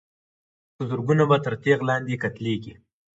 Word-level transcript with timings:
په 0.75 0.81
زرګونو 0.89 1.23
به 1.29 1.37
تر 1.45 1.53
تېغ 1.63 1.79
لاندي 1.89 2.15
قتلیږي 2.23 2.73